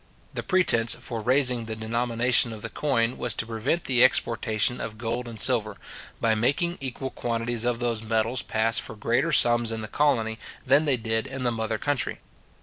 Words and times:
The 0.33 0.41
pretence 0.41 0.95
for 0.95 1.21
raising 1.21 1.65
the 1.65 1.75
denomination 1.75 2.51
of 2.53 2.63
the 2.63 2.71
coin 2.71 3.19
was 3.19 3.35
to 3.35 3.45
prevent 3.45 3.83
the 3.83 4.03
exportation 4.03 4.81
of 4.81 4.97
gold 4.97 5.27
and 5.27 5.39
silver, 5.39 5.77
by 6.19 6.33
making 6.33 6.79
equal 6.81 7.11
quantities 7.11 7.65
of 7.65 7.77
those 7.77 8.01
metals 8.01 8.41
pass 8.41 8.79
for 8.79 8.95
greater 8.95 9.31
sums 9.31 9.71
in 9.71 9.81
the 9.81 9.87
colony 9.87 10.39
than 10.65 10.85
they 10.85 10.97
did 10.97 11.27
in 11.27 11.43
the 11.43 11.51
mother 11.51 11.77
country. 11.77 12.17